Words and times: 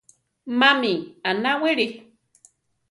Mami 0.59 0.93
anáwili? 1.29 1.87